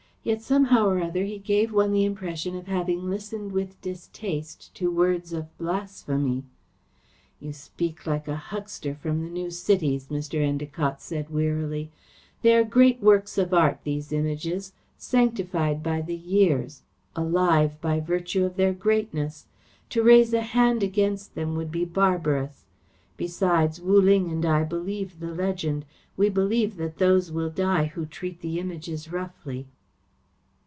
Yet 0.23 0.43
somehow 0.43 0.85
or 0.87 1.01
other 1.01 1.23
he 1.23 1.39
gave 1.39 1.73
one 1.73 1.91
the 1.93 2.05
impression 2.05 2.55
of 2.55 2.67
having 2.67 3.09
listened 3.09 3.51
with 3.53 3.81
distaste 3.81 4.71
to 4.75 4.91
words 4.91 5.33
of 5.33 5.57
blasphemy. 5.57 6.43
"You 7.39 7.53
speak 7.53 8.05
like 8.05 8.27
a 8.27 8.35
huckster 8.35 8.93
from 8.93 9.23
the 9.23 9.29
new 9.31 9.49
cities," 9.49 10.09
Mr. 10.09 10.35
Endacott 10.39 11.01
said 11.01 11.31
wearily. 11.31 11.89
"They 12.43 12.53
are 12.55 12.63
great 12.63 13.01
works 13.01 13.39
of 13.39 13.51
art, 13.51 13.79
these 13.83 14.13
Images, 14.13 14.73
sanctified 14.95 15.81
by 15.81 16.01
the 16.03 16.15
years, 16.17 16.83
alive 17.15 17.81
by 17.81 17.99
virtue 17.99 18.45
of 18.45 18.57
their 18.57 18.73
greatness. 18.73 19.47
To 19.89 20.03
raise 20.03 20.35
a 20.35 20.41
hand 20.41 20.83
against 20.83 21.33
them 21.33 21.55
would 21.55 21.71
be 21.71 21.83
barbarous. 21.83 22.65
Besides, 23.17 23.81
Wu 23.81 23.99
Ling 23.99 24.29
and 24.31 24.45
I 24.45 24.65
believe 24.65 25.19
the 25.19 25.33
legend. 25.33 25.83
We 26.15 26.29
believe 26.29 26.75
that 26.77 26.99
those 26.99 27.31
will 27.31 27.49
die 27.49 27.85
who 27.85 28.05
treat 28.05 28.41
the 28.41 28.59
Images 28.59 29.11
roughly." 29.11 29.65